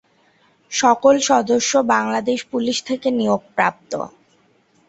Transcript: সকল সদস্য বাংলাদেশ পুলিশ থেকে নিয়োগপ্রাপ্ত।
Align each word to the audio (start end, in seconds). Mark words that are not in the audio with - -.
সকল 0.71 1.15
সদস্য 1.29 1.71
বাংলাদেশ 1.93 2.39
পুলিশ 2.51 2.77
থেকে 2.85 3.07
নিয়োগপ্রাপ্ত। 3.11 3.91